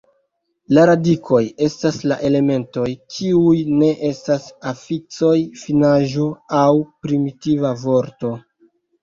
[0.75, 2.85] La radikoj estas la elementoj
[3.17, 5.35] kiuj ne estas afiksoj,
[5.67, 6.27] finaĵo,
[6.63, 6.73] aŭ
[7.07, 8.35] primitiva vorto.